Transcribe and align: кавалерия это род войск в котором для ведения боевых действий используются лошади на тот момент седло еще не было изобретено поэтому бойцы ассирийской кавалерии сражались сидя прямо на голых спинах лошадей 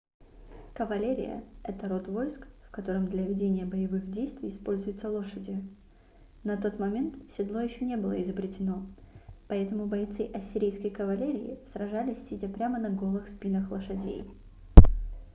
кавалерия 0.73 1.43
это 1.63 1.87
род 1.87 2.07
войск 2.07 2.47
в 2.67 2.71
котором 2.71 3.07
для 3.07 3.23
ведения 3.23 3.65
боевых 3.65 4.09
действий 4.11 4.49
используются 4.49 5.11
лошади 5.11 5.63
на 6.43 6.57
тот 6.59 6.79
момент 6.79 7.13
седло 7.37 7.59
еще 7.59 7.85
не 7.85 7.97
было 7.97 8.19
изобретено 8.23 8.83
поэтому 9.47 9.85
бойцы 9.85 10.23
ассирийской 10.33 10.89
кавалерии 10.89 11.59
сражались 11.71 12.17
сидя 12.27 12.49
прямо 12.49 12.79
на 12.79 12.89
голых 12.89 13.29
спинах 13.29 13.69
лошадей 13.69 14.25